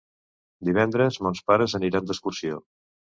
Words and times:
Divendres 0.69 1.19
mons 1.25 1.41
pares 1.51 1.75
aniran 1.81 2.09
d'excursió. 2.13 2.57